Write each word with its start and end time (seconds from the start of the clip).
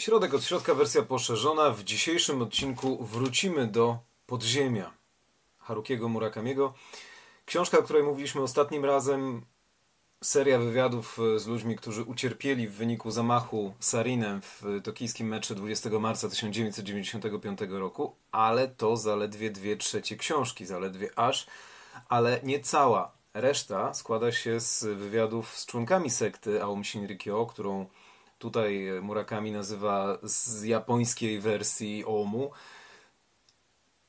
Środek 0.00 0.34
od 0.34 0.44
środka, 0.44 0.74
wersja 0.74 1.02
poszerzona. 1.02 1.70
W 1.70 1.84
dzisiejszym 1.84 2.42
odcinku 2.42 3.04
wrócimy 3.04 3.66
do 3.66 3.98
podziemia 4.26 4.90
Harukiego 5.58 6.08
Murakamiego. 6.08 6.74
Książka, 7.46 7.78
o 7.78 7.82
której 7.82 8.02
mówiliśmy 8.02 8.40
ostatnim 8.40 8.84
razem, 8.84 9.42
seria 10.24 10.58
wywiadów 10.58 11.18
z 11.36 11.46
ludźmi, 11.46 11.76
którzy 11.76 12.02
ucierpieli 12.02 12.68
w 12.68 12.72
wyniku 12.72 13.10
zamachu 13.10 13.74
Sarinem 13.80 14.42
w 14.42 14.62
tokijskim 14.84 15.28
mecze 15.28 15.54
20 15.54 15.90
marca 15.90 16.28
1995 16.28 17.58
roku, 17.70 18.14
ale 18.32 18.68
to 18.68 18.96
zaledwie 18.96 19.50
dwie 19.50 19.76
trzecie 19.76 20.16
książki, 20.16 20.66
zaledwie 20.66 21.18
aż, 21.18 21.46
ale 22.08 22.40
nie 22.42 22.60
cała. 22.60 23.12
Reszta 23.34 23.94
składa 23.94 24.32
się 24.32 24.60
z 24.60 24.84
wywiadów 24.84 25.56
z 25.56 25.66
członkami 25.66 26.10
sekty 26.10 26.62
Aum 26.62 26.84
Shinrikyo, 26.84 27.46
którą 27.46 27.86
tutaj 28.40 28.88
Murakami 29.02 29.52
nazywa 29.52 30.18
z 30.22 30.62
japońskiej 30.62 31.40
wersji 31.40 32.04
Omu. 32.04 32.50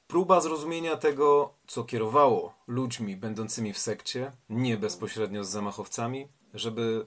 Próba 0.07 0.41
zrozumienia 0.41 0.97
tego, 0.97 1.53
co 1.67 1.83
kierowało 1.83 2.53
ludźmi 2.67 3.17
będącymi 3.17 3.73
w 3.73 3.77
sekcie, 3.77 4.31
nie 4.49 4.77
bezpośrednio 4.77 5.43
z 5.43 5.49
zamachowcami, 5.49 6.27
żeby 6.53 7.05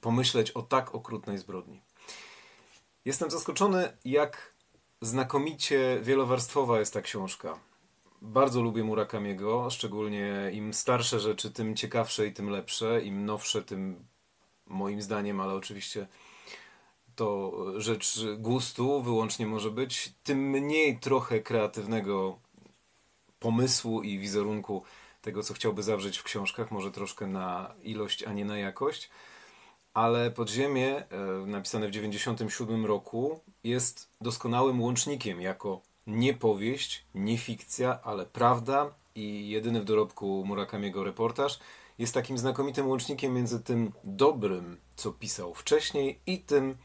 pomyśleć 0.00 0.50
o 0.50 0.62
tak 0.62 0.94
okrutnej 0.94 1.38
zbrodni. 1.38 1.82
Jestem 3.04 3.30
zaskoczony, 3.30 3.96
jak 4.04 4.54
znakomicie 5.00 6.00
wielowarstwowa 6.02 6.78
jest 6.78 6.94
ta 6.94 7.02
książka. 7.02 7.58
Bardzo 8.22 8.62
lubię 8.62 8.84
Murakamiego, 8.84 9.70
szczególnie 9.70 10.50
im 10.52 10.74
starsze 10.74 11.20
rzeczy, 11.20 11.50
tym 11.50 11.76
ciekawsze 11.76 12.26
i 12.26 12.32
tym 12.32 12.50
lepsze, 12.50 13.02
im 13.02 13.24
nowsze, 13.26 13.62
tym 13.62 14.06
moim 14.68 15.02
zdaniem, 15.02 15.40
ale 15.40 15.54
oczywiście 15.54 16.06
to 17.16 17.52
rzecz 17.76 18.20
gustu 18.38 19.02
wyłącznie 19.02 19.46
może 19.46 19.70
być, 19.70 20.12
tym 20.24 20.38
mniej 20.50 20.98
trochę 20.98 21.40
kreatywnego 21.40 22.38
pomysłu 23.38 24.02
i 24.02 24.18
wizerunku 24.18 24.82
tego, 25.22 25.42
co 25.42 25.54
chciałby 25.54 25.82
zawrzeć 25.82 26.18
w 26.18 26.22
książkach, 26.22 26.70
może 26.70 26.90
troszkę 26.90 27.26
na 27.26 27.74
ilość, 27.82 28.22
a 28.22 28.32
nie 28.32 28.44
na 28.44 28.58
jakość. 28.58 29.10
Ale 29.94 30.30
Podziemie, 30.30 30.96
e, 30.96 31.06
napisane 31.46 31.86
w 31.86 31.90
1997 31.90 32.86
roku, 32.86 33.40
jest 33.64 34.08
doskonałym 34.20 34.80
łącznikiem 34.80 35.40
jako 35.40 35.80
nie 36.06 36.34
powieść, 36.34 37.04
nie 37.14 37.38
fikcja, 37.38 38.00
ale 38.02 38.26
prawda 38.26 38.94
i 39.14 39.48
jedyny 39.48 39.80
w 39.80 39.84
dorobku 39.84 40.44
Murakamiego 40.46 41.04
reportaż 41.04 41.58
jest 41.98 42.14
takim 42.14 42.38
znakomitym 42.38 42.88
łącznikiem 42.88 43.34
między 43.34 43.60
tym 43.60 43.92
dobrym, 44.04 44.80
co 44.96 45.12
pisał 45.12 45.54
wcześniej 45.54 46.20
i 46.26 46.38
tym 46.38 46.76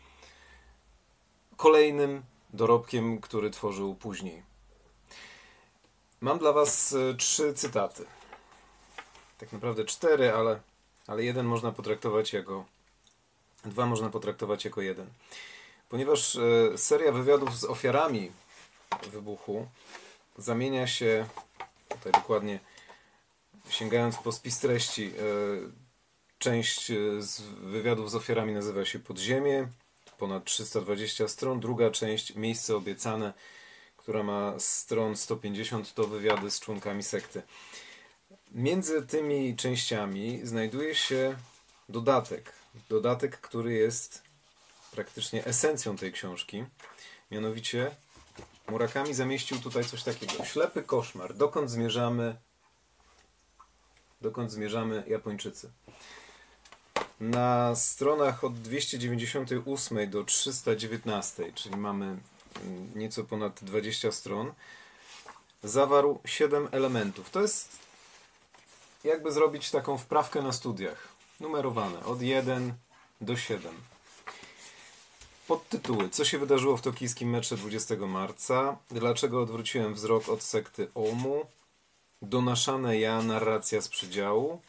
kolejnym 1.58 2.24
dorobkiem, 2.54 3.22
który 3.22 3.50
tworzył 3.50 3.96
później. 3.96 4.44
Mam 6.22 6.40
dla 6.40 6.54
Was 6.54 6.94
e, 6.94 7.14
trzy 7.14 7.54
cytaty. 7.54 8.06
Tak 9.38 9.52
naprawdę 9.52 9.86
cztery, 9.86 10.34
ale, 10.34 10.60
ale 11.08 11.24
jeden 11.24 11.46
można 11.46 11.72
potraktować 11.72 12.34
jako. 12.34 12.66
Dwa 13.66 13.86
można 13.86 14.10
potraktować 14.10 14.66
jako 14.66 14.82
jeden. 14.82 15.08
Ponieważ 15.90 16.36
e, 16.36 16.78
seria 16.78 17.12
wywiadów 17.12 17.60
z 17.60 17.64
ofiarami 17.64 18.32
wybuchu 19.12 19.68
zamienia 20.38 20.88
się, 20.88 21.28
tutaj 21.90 22.12
dokładnie 22.12 22.60
sięgając 23.70 24.18
po 24.18 24.32
spis 24.32 24.60
treści, 24.60 25.06
e, 25.06 25.12
część 26.38 26.92
z 27.20 27.42
wywiadów 27.42 28.12
z 28.12 28.16
ofiarami 28.16 28.54
nazywa 28.54 28.86
się 28.86 29.00
Podziemie, 29.00 29.68
ponad 30.18 30.46
320 30.46 31.28
stron. 31.28 31.60
Druga 31.60 31.92
część, 31.92 32.36
Miejsce 32.36 32.76
obiecane, 32.76 33.34
która 33.98 34.24
ma 34.24 34.54
stron 34.60 35.16
150, 35.16 35.94
to 35.94 36.08
wywiady 36.08 36.52
z 36.52 36.60
członkami 36.60 37.04
sekty. 37.04 37.42
Między 38.52 39.08
tymi 39.08 39.56
częściami 39.56 40.40
znajduje 40.44 40.96
się 40.96 41.36
dodatek. 41.90 42.54
Dodatek, 42.90 43.38
który 43.42 43.74
jest 43.74 44.22
praktycznie 44.92 45.46
esencją 45.46 45.98
tej 45.98 46.12
książki. 46.12 46.64
Mianowicie 47.32 47.92
Murakami 48.68 49.14
zamieścił 49.14 49.60
tutaj 49.60 49.86
coś 49.86 50.04
takiego. 50.04 50.46
Ślepy 50.46 50.84
koszmar. 50.84 51.34
Dokąd 51.34 51.70
zmierzamy? 51.70 52.36
Dokąd 54.24 54.52
zmierzamy 54.52 55.04
Japończycy? 55.08 55.72
Na 57.20 57.76
stronach 57.76 58.44
od 58.44 58.62
298 58.62 60.10
do 60.10 60.24
319, 60.24 61.54
czyli 61.54 61.78
mamy 61.78 62.06
mm, 62.06 62.20
nieco 62.96 63.24
ponad 63.24 63.64
20 63.64 64.12
stron, 64.12 64.54
zawarł 65.64 66.20
7 66.26 66.68
elementów. 66.72 67.30
To 67.30 67.42
jest 67.42 67.80
jakby 69.04 69.32
zrobić 69.32 69.72
taką 69.72 69.98
wprawkę 69.98 70.42
na 70.42 70.52
studiach. 70.52 71.08
Numerowane 71.40 72.06
od 72.06 72.22
1 72.22 72.74
do 73.22 73.38
7. 73.38 73.74
Podtytuły. 75.48 76.10
Co 76.10 76.26
się 76.26 76.38
wydarzyło 76.38 76.78
w 76.78 76.82
tokijskim 76.82 77.30
mecze 77.30 77.58
20 77.58 77.96
marca? 77.96 78.78
Dlaczego 78.92 79.42
odwróciłem 79.42 79.94
wzrok 79.94 80.30
od 80.30 80.44
sekty 80.44 80.88
Omu? 80.96 81.46
Donaszane 82.24 83.00
ja, 83.00 83.22
narracja 83.22 83.82
z 83.82 83.90
przydziału. 83.90 84.62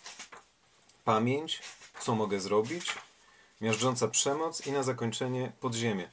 Pamięć 1.04 1.62
co 2.00 2.15
mogę 2.15 2.41
zrobić, 2.41 2.94
miażdżąca 3.60 4.09
przemoc 4.09 4.66
i 4.66 4.72
na 4.72 4.82
zakończenie 4.82 5.53
podziemie. 5.60 6.10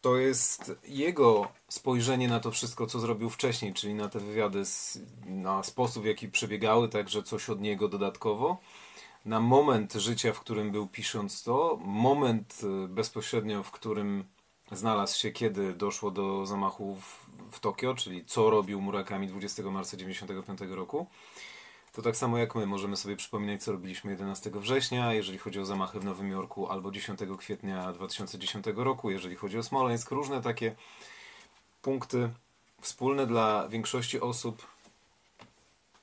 To 0.00 0.16
jest 0.16 0.72
jego 0.84 1.48
spojrzenie 1.68 2.28
na 2.28 2.40
to 2.40 2.50
wszystko, 2.50 2.86
co 2.86 3.00
zrobił 3.00 3.30
wcześniej, 3.30 3.74
czyli 3.74 3.94
na 3.94 4.08
te 4.08 4.20
wywiady, 4.20 4.62
na 5.26 5.62
sposób, 5.62 6.02
w 6.02 6.06
jaki 6.06 6.28
przebiegały, 6.28 6.88
także 6.88 7.22
coś 7.22 7.50
od 7.50 7.60
niego 7.60 7.88
dodatkowo, 7.88 8.58
na 9.24 9.40
moment 9.40 9.92
życia, 9.92 10.32
w 10.32 10.40
którym 10.40 10.70
był 10.70 10.86
pisząc 10.86 11.42
to, 11.42 11.78
moment 11.84 12.60
y, 12.84 12.88
bezpośrednio, 12.88 13.62
w 13.62 13.70
którym 13.70 14.24
znalazł 14.72 15.18
się, 15.18 15.30
kiedy 15.30 15.74
doszło 15.74 16.10
do 16.10 16.46
zamachu 16.46 16.96
w, 16.96 17.26
w 17.56 17.60
Tokio, 17.60 17.94
czyli 17.94 18.24
co 18.24 18.50
robił 18.50 18.80
Murakami 18.80 19.26
20 19.26 19.62
marca 19.62 19.96
1995 19.96 20.76
roku 20.76 21.06
to 21.92 22.02
tak 22.02 22.16
samo 22.16 22.38
jak 22.38 22.54
my 22.54 22.66
możemy 22.66 22.96
sobie 22.96 23.16
przypominać, 23.16 23.62
co 23.62 23.72
robiliśmy 23.72 24.10
11 24.10 24.50
września, 24.54 25.12
jeżeli 25.12 25.38
chodzi 25.38 25.60
o 25.60 25.64
zamachy 25.64 26.00
w 26.00 26.04
Nowym 26.04 26.30
Jorku, 26.30 26.68
albo 26.68 26.90
10 26.90 27.20
kwietnia 27.38 27.92
2010 27.92 28.66
roku, 28.76 29.10
jeżeli 29.10 29.36
chodzi 29.36 29.58
o 29.58 29.62
Smoleńsk. 29.62 30.10
Różne 30.10 30.42
takie 30.42 30.74
punkty 31.82 32.30
wspólne 32.80 33.26
dla 33.26 33.68
większości 33.68 34.20
osób 34.20 34.66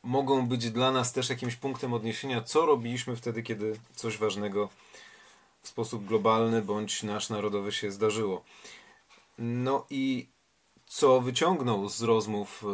mogą 0.03 0.47
być 0.47 0.71
dla 0.71 0.91
nas 0.91 1.13
też 1.13 1.29
jakimś 1.29 1.55
punktem 1.55 1.93
odniesienia, 1.93 2.41
co 2.41 2.65
robiliśmy 2.65 3.15
wtedy, 3.15 3.43
kiedy 3.43 3.79
coś 3.95 4.17
ważnego 4.17 4.69
w 5.61 5.67
sposób 5.67 6.05
globalny 6.05 6.61
bądź 6.61 7.03
nasz 7.03 7.29
narodowy 7.29 7.71
się 7.71 7.91
zdarzyło. 7.91 8.43
No 9.37 9.85
i 9.89 10.27
co 10.87 11.21
wyciągnął 11.21 11.89
z 11.89 12.01
rozmów 12.01 12.63
e, 12.63 12.67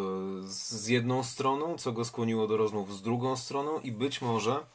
z 0.48 0.88
jedną 0.88 1.24
stroną, 1.24 1.78
co 1.78 1.92
go 1.92 2.06
skłoniło 2.06 2.48
do 2.48 2.58
rozmów 2.58 2.98
z 2.98 3.02
drugą 3.02 3.36
stroną 3.38 3.80
i 3.80 3.92
być 3.92 4.22
może 4.22 4.66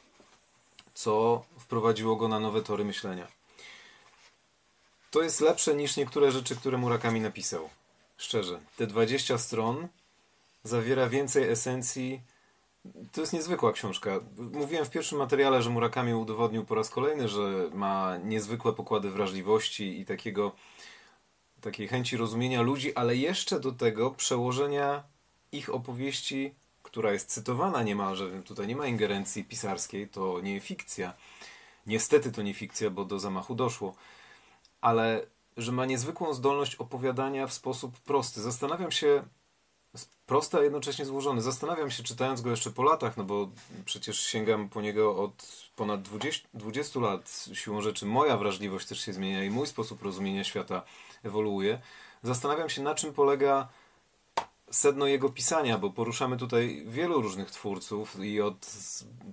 co 0.93 1.43
wprowadziło 1.59 2.15
go 2.15 2.27
na 2.27 2.39
nowe 2.39 2.61
tory 2.61 2.85
myślenia. 2.85 3.27
To 5.11 5.21
jest 5.21 5.41
lepsze 5.41 5.75
niż 5.75 5.97
niektóre 5.97 6.31
rzeczy, 6.31 6.55
które 6.55 6.77
Murakami 6.77 7.21
napisał. 7.21 7.69
Szczerze, 8.17 8.59
te 8.77 8.87
20 8.87 9.37
stron 9.37 9.87
zawiera 10.63 11.09
więcej 11.09 11.49
esencji. 11.49 12.21
To 13.11 13.21
jest 13.21 13.33
niezwykła 13.33 13.71
książka. 13.71 14.19
Mówiłem 14.37 14.85
w 14.85 14.89
pierwszym 14.89 15.17
materiale, 15.17 15.61
że 15.61 15.69
Murakami 15.69 16.13
udowodnił 16.13 16.65
po 16.65 16.75
raz 16.75 16.89
kolejny, 16.89 17.27
że 17.27 17.69
ma 17.73 18.17
niezwykłe 18.17 18.73
pokłady 18.73 19.11
wrażliwości 19.11 19.99
i 19.99 20.05
takiego 20.05 20.51
takiej 21.61 21.87
chęci 21.87 22.17
rozumienia 22.17 22.61
ludzi, 22.61 22.95
ale 22.95 23.15
jeszcze 23.15 23.59
do 23.59 23.71
tego 23.71 24.11
przełożenia 24.11 25.03
ich 25.51 25.73
opowieści, 25.73 26.55
która 26.83 27.11
jest 27.11 27.29
cytowana 27.29 27.83
niemalże, 27.83 28.43
tutaj 28.43 28.67
nie 28.67 28.75
ma 28.75 28.87
ingerencji 28.87 29.43
pisarskiej, 29.43 30.07
to 30.07 30.41
nie 30.41 30.59
fikcja. 30.59 31.13
Niestety 31.87 32.31
to 32.31 32.41
nie 32.41 32.53
fikcja, 32.53 32.89
bo 32.89 33.05
do 33.05 33.19
zamachu 33.19 33.55
doszło. 33.55 33.95
Ale 34.81 35.25
że 35.57 35.71
ma 35.71 35.85
niezwykłą 35.85 36.33
zdolność 36.33 36.75
opowiadania 36.75 37.47
w 37.47 37.53
sposób 37.53 37.99
prosty. 37.99 38.41
Zastanawiam 38.41 38.91
się, 38.91 39.23
prosty, 40.25 40.57
a 40.57 40.61
jednocześnie 40.61 41.05
złożony. 41.05 41.41
Zastanawiam 41.41 41.91
się, 41.91 42.03
czytając 42.03 42.41
go 42.41 42.49
jeszcze 42.49 42.71
po 42.71 42.83
latach, 42.83 43.17
no 43.17 43.23
bo 43.23 43.49
przecież 43.85 44.19
sięgam 44.19 44.69
po 44.69 44.81
niego 44.81 45.17
od 45.23 45.65
ponad 45.75 46.01
20, 46.01 46.47
20 46.53 46.99
lat. 46.99 47.45
Siłą 47.53 47.81
rzeczy 47.81 48.05
moja 48.05 48.37
wrażliwość 48.37 48.87
też 48.87 48.99
się 49.05 49.13
zmienia 49.13 49.43
i 49.43 49.49
mój 49.49 49.67
sposób 49.67 50.01
rozumienia 50.01 50.43
świata 50.43 50.81
ewoluuje. 51.23 51.81
Zastanawiam 52.23 52.69
się, 52.69 52.81
na 52.81 52.95
czym 52.95 53.13
polega 53.13 53.67
sedno 54.71 55.07
jego 55.07 55.29
pisania, 55.29 55.77
bo 55.77 55.89
poruszamy 55.89 56.37
tutaj 56.37 56.83
wielu 56.87 57.21
różnych 57.21 57.51
twórców 57.51 58.19
i 58.23 58.41
od 58.41 58.67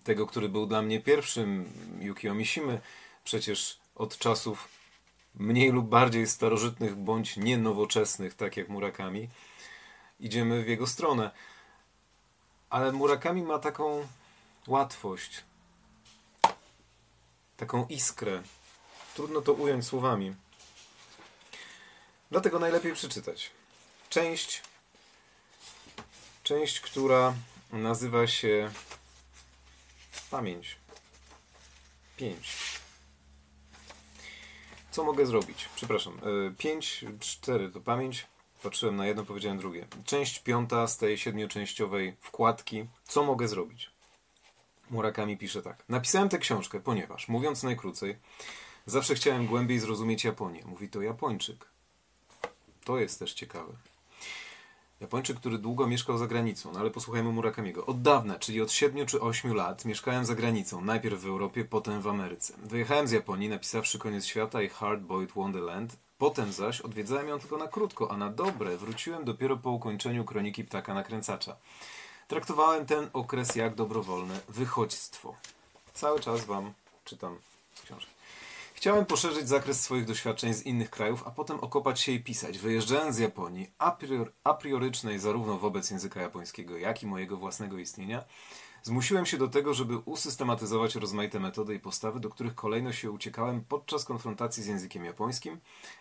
tego, 0.04 0.26
który 0.26 0.48
był 0.48 0.66
dla 0.66 0.82
mnie 0.82 1.00
pierwszym, 1.00 1.72
Yukio 2.00 2.34
Mishimy, 2.34 2.80
przecież 3.24 3.78
od 3.94 4.18
czasów 4.18 4.68
mniej 5.34 5.70
lub 5.70 5.88
bardziej 5.88 6.26
starożytnych 6.26 6.96
bądź 6.96 7.36
nienowoczesnych, 7.36 8.34
tak 8.34 8.56
jak 8.56 8.68
Murakami, 8.68 9.28
idziemy 10.20 10.64
w 10.64 10.68
jego 10.68 10.86
stronę. 10.86 11.30
Ale 12.70 12.92
Murakami 12.92 13.42
ma 13.42 13.58
taką 13.58 14.08
łatwość, 14.66 15.44
taką 17.56 17.86
iskrę. 17.86 18.42
Trudno 19.14 19.40
to 19.40 19.52
ująć 19.52 19.86
słowami. 19.86 20.34
Dlatego 22.30 22.58
najlepiej 22.58 22.94
przeczytać. 22.94 23.50
Część, 24.08 24.62
część, 26.42 26.80
która 26.80 27.34
nazywa 27.72 28.26
się 28.26 28.70
Pamięć. 30.30 30.76
5. 32.16 32.80
Co 34.90 35.04
mogę 35.04 35.26
zrobić? 35.26 35.68
Przepraszam. 35.74 36.20
5, 36.58 37.04
e, 37.04 37.18
4 37.18 37.70
to 37.70 37.80
pamięć. 37.80 38.26
Patrzyłem 38.62 38.96
na 38.96 39.06
jedno, 39.06 39.24
powiedziałem 39.24 39.58
drugie. 39.58 39.86
Część 40.04 40.38
piąta 40.38 40.86
z 40.86 40.96
tej 40.96 41.18
siedmioczęściowej 41.18 42.16
wkładki. 42.20 42.84
Co 43.04 43.24
mogę 43.24 43.48
zrobić? 43.48 43.90
Murakami 44.90 45.36
pisze 45.36 45.62
tak. 45.62 45.84
Napisałem 45.88 46.28
tę 46.28 46.38
książkę, 46.38 46.80
ponieważ, 46.80 47.28
mówiąc 47.28 47.62
najkrócej, 47.62 48.16
zawsze 48.86 49.14
chciałem 49.14 49.46
głębiej 49.46 49.78
zrozumieć 49.78 50.24
Japonię. 50.24 50.62
Mówi 50.66 50.88
to 50.88 51.02
Japończyk. 51.02 51.66
To 52.84 52.98
jest 52.98 53.18
też 53.18 53.34
ciekawe. 53.34 53.72
Japończyk, 55.00 55.36
który 55.36 55.58
długo 55.58 55.86
mieszkał 55.86 56.18
za 56.18 56.26
granicą, 56.26 56.72
no 56.72 56.80
ale 56.80 56.90
posłuchajmy 56.90 57.32
Murakamiego. 57.32 57.86
Od 57.86 58.02
dawna, 58.02 58.38
czyli 58.38 58.62
od 58.62 58.72
7 58.72 59.06
czy 59.06 59.20
8 59.20 59.54
lat, 59.54 59.84
mieszkałem 59.84 60.24
za 60.24 60.34
granicą, 60.34 60.80
najpierw 60.80 61.20
w 61.20 61.26
Europie, 61.26 61.64
potem 61.64 62.00
w 62.00 62.08
Ameryce. 62.08 62.54
Wyjechałem 62.62 63.08
z 63.08 63.10
Japonii, 63.10 63.48
napisawszy 63.48 63.98
Koniec 63.98 64.26
Świata 64.26 64.62
i 64.62 64.68
Hard 64.68 65.00
Boiled 65.00 65.32
Wonderland, 65.32 65.96
potem 66.18 66.52
zaś 66.52 66.80
odwiedzałem 66.80 67.28
ją 67.28 67.38
tylko 67.38 67.56
na 67.56 67.68
krótko, 67.68 68.10
a 68.10 68.16
na 68.16 68.30
dobre 68.30 68.76
wróciłem 68.76 69.24
dopiero 69.24 69.56
po 69.56 69.70
ukończeniu 69.70 70.24
Kroniki 70.24 70.64
Ptaka 70.64 70.94
Nakręcacza. 70.94 71.56
Traktowałem 72.28 72.86
ten 72.86 73.10
okres 73.12 73.56
jak 73.56 73.74
dobrowolne 73.74 74.40
wychodźstwo. 74.48 75.34
Cały 75.94 76.20
czas 76.20 76.44
Wam 76.44 76.72
czytam 77.04 77.38
z 77.74 77.82
książki. 77.82 78.17
Chciałem 78.78 79.06
poszerzyć 79.06 79.48
zakres 79.48 79.80
swoich 79.80 80.04
doświadczeń 80.04 80.54
z 80.54 80.62
innych 80.62 80.90
krajów, 80.90 81.22
a 81.26 81.30
potem 81.30 81.60
okopać 81.60 82.00
się 82.00 82.12
i 82.12 82.20
pisać. 82.20 82.58
Wyjeżdżając 82.58 83.16
z 83.16 83.18
Japonii, 83.18 83.70
a, 83.78 83.90
prior, 83.90 84.32
a 84.44 84.54
priorycznej 84.54 85.18
zarówno 85.18 85.58
wobec 85.58 85.90
języka 85.90 86.22
japońskiego, 86.22 86.76
jak 86.76 87.02
i 87.02 87.06
mojego 87.06 87.36
własnego 87.36 87.78
istnienia, 87.78 88.24
zmusiłem 88.82 89.26
się 89.26 89.38
do 89.38 89.48
tego, 89.48 89.74
żeby 89.74 89.98
usystematyzować 89.98 90.94
rozmaite 90.94 91.40
metody 91.40 91.74
i 91.74 91.80
postawy, 91.80 92.20
do 92.20 92.30
których 92.30 92.54
kolejno 92.54 92.92
się 92.92 93.10
uciekałem 93.10 93.64
podczas 93.68 94.04
konfrontacji 94.04 94.62
z 94.62 94.66
językiem 94.66 95.04
japońskim 95.04 95.60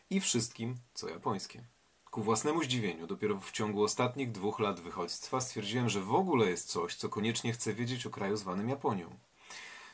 i 0.09 0.19
wszystkim, 0.19 0.75
co 0.93 1.09
japońskie. 1.09 1.63
Ku 2.11 2.23
własnemu 2.23 2.63
zdziwieniu, 2.63 3.07
dopiero 3.07 3.39
w 3.39 3.51
ciągu 3.51 3.83
ostatnich 3.83 4.31
dwóch 4.31 4.59
lat 4.59 4.79
wychodźstwa 4.79 5.41
stwierdziłem, 5.41 5.89
że 5.89 6.01
w 6.01 6.13
ogóle 6.13 6.49
jest 6.49 6.69
coś, 6.69 6.95
co 6.95 7.09
koniecznie 7.09 7.53
chcę 7.53 7.73
wiedzieć 7.73 8.05
o 8.05 8.09
kraju 8.09 8.37
zwanym 8.37 8.69
Japonią. 8.69 9.26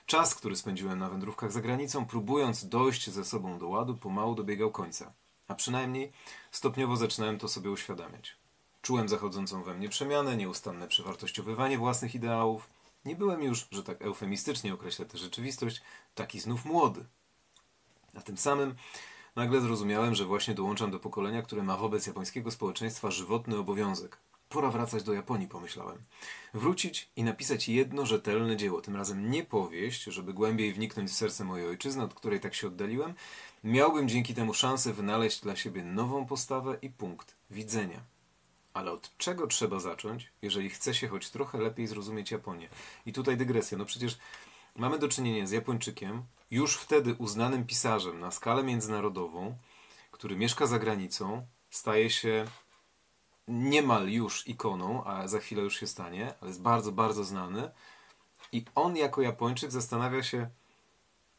Czas, 0.05 0.35
który 0.35 0.55
spędziłem 0.55 0.99
na 0.99 1.09
wędrówkach 1.09 1.51
za 1.51 1.61
granicą, 1.61 2.05
próbując 2.05 2.67
dojść 2.69 3.09
ze 3.09 3.25
sobą 3.25 3.59
do 3.59 3.67
ładu, 3.67 3.97
pomału 3.97 4.35
dobiegał 4.35 4.71
końca. 4.71 5.13
A 5.47 5.55
przynajmniej 5.55 6.11
stopniowo 6.51 6.95
zaczynałem 6.95 7.39
to 7.39 7.47
sobie 7.47 7.71
uświadamiać. 7.71 8.37
Czułem 8.81 9.09
zachodzącą 9.09 9.63
we 9.63 9.73
mnie 9.73 9.89
przemianę, 9.89 10.37
nieustanne 10.37 10.87
przewartościowywanie 10.87 11.77
własnych 11.77 12.15
ideałów. 12.15 12.69
Nie 13.05 13.15
byłem 13.15 13.43
już, 13.43 13.67
że 13.71 13.83
tak 13.83 14.01
eufemistycznie 14.01 14.73
określę 14.73 15.05
tę 15.05 15.17
rzeczywistość, 15.17 15.81
taki 16.15 16.39
znów 16.39 16.65
młody. 16.65 17.05
A 18.15 18.21
tym 18.21 18.37
samym 18.37 18.75
nagle 19.35 19.61
zrozumiałem, 19.61 20.15
że 20.15 20.25
właśnie 20.25 20.53
dołączam 20.53 20.91
do 20.91 20.99
pokolenia, 20.99 21.41
które 21.41 21.63
ma 21.63 21.77
wobec 21.77 22.07
japońskiego 22.07 22.51
społeczeństwa 22.51 23.11
żywotny 23.11 23.57
obowiązek 23.57 24.17
Pora 24.53 24.71
wracać 24.71 25.03
do 25.03 25.13
Japonii, 25.13 25.47
pomyślałem. 25.47 25.97
Wrócić 26.53 27.09
i 27.15 27.23
napisać 27.23 27.69
jedno 27.69 28.05
rzetelne 28.05 28.57
dzieło, 28.57 28.81
tym 28.81 28.95
razem 28.95 29.31
nie 29.31 29.43
powieść, 29.43 30.03
żeby 30.03 30.33
głębiej 30.33 30.73
wniknąć 30.73 31.09
w 31.09 31.13
serce 31.13 31.43
mojej 31.43 31.67
ojczyzny, 31.67 32.03
od 32.03 32.13
której 32.13 32.39
tak 32.39 32.53
się 32.53 32.67
oddaliłem. 32.67 33.13
Miałbym 33.63 34.09
dzięki 34.09 34.33
temu 34.33 34.53
szansę 34.53 34.93
wynaleźć 34.93 35.41
dla 35.41 35.55
siebie 35.55 35.83
nową 35.83 36.25
postawę 36.25 36.77
i 36.81 36.89
punkt 36.89 37.35
widzenia. 37.49 37.99
Ale 38.73 38.91
od 38.91 39.17
czego 39.17 39.47
trzeba 39.47 39.79
zacząć, 39.79 40.31
jeżeli 40.41 40.69
chce 40.69 40.93
się 40.93 41.07
choć 41.07 41.29
trochę 41.29 41.57
lepiej 41.57 41.87
zrozumieć 41.87 42.31
Japonię? 42.31 42.69
I 43.05 43.13
tutaj 43.13 43.37
dygresja. 43.37 43.77
No 43.77 43.85
przecież 43.85 44.17
mamy 44.75 44.99
do 44.99 45.07
czynienia 45.07 45.47
z 45.47 45.51
Japończykiem, 45.51 46.23
już 46.51 46.77
wtedy 46.77 47.15
uznanym 47.17 47.65
pisarzem 47.65 48.19
na 48.19 48.31
skalę 48.31 48.63
międzynarodową, 48.63 49.57
który 50.11 50.35
mieszka 50.35 50.67
za 50.67 50.79
granicą, 50.79 51.45
staje 51.69 52.09
się 52.09 52.45
niemal 53.47 54.09
już 54.09 54.47
ikoną, 54.47 55.03
a 55.03 55.27
za 55.27 55.39
chwilę 55.39 55.61
już 55.61 55.79
się 55.79 55.87
stanie, 55.87 56.33
ale 56.41 56.49
jest 56.49 56.61
bardzo, 56.61 56.91
bardzo 56.91 57.23
znany. 57.23 57.71
I 58.51 58.65
on 58.75 58.97
jako 58.97 59.21
Japończyk 59.21 59.71
zastanawia 59.71 60.23
się, 60.23 60.49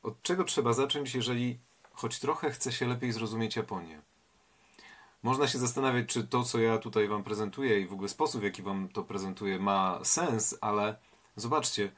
od 0.02 0.22
czego 0.22 0.44
trzeba 0.44 0.72
zacząć, 0.72 1.14
jeżeli 1.14 1.58
choć 1.92 2.18
trochę 2.18 2.50
chce 2.50 2.72
się 2.72 2.86
lepiej 2.86 3.12
zrozumieć 3.12 3.56
Japonię. 3.56 4.00
Można 5.22 5.48
się 5.48 5.58
zastanawiać, 5.58 6.08
czy 6.08 6.24
to, 6.24 6.42
co 6.42 6.58
ja 6.58 6.78
tutaj 6.78 7.08
Wam 7.08 7.24
prezentuję 7.24 7.80
i 7.80 7.86
w 7.86 7.92
ogóle 7.92 8.08
sposób, 8.08 8.40
w 8.40 8.44
jaki 8.44 8.62
Wam 8.62 8.88
to 8.88 9.02
prezentuję, 9.02 9.58
ma 9.58 10.00
sens, 10.02 10.58
ale 10.60 10.96
zobaczcie, 11.36 11.92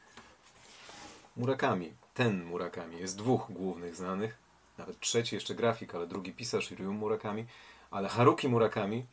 Murakami, 1.36 1.92
ten 2.14 2.44
Murakami, 2.44 2.98
jest 2.98 3.18
dwóch 3.18 3.46
głównych 3.50 3.96
znanych, 3.96 4.38
nawet 4.78 5.00
trzeci 5.00 5.34
jeszcze 5.34 5.54
grafik, 5.54 5.94
ale 5.94 6.06
drugi 6.06 6.32
pisarz, 6.32 6.70
Ryu 6.70 6.92
Murakami, 6.92 7.46
ale 7.90 8.08
Haruki 8.08 8.48
Murakami 8.48 9.06